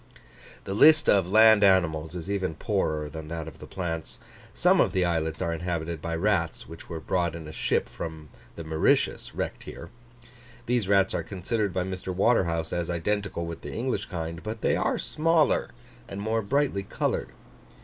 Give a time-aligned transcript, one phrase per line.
[0.63, 4.17] The list of land animals is even poorer than that of the plants.
[4.51, 8.29] Some of the islets are inhabited by rats, which were brought in a ship from
[8.55, 9.91] the Mauritius, wrecked here.
[10.65, 12.07] These rats are considered by Mr.
[12.15, 15.69] Waterhouse as identical with the English kind, but they are smaller,
[16.07, 17.27] and more brightly coloured.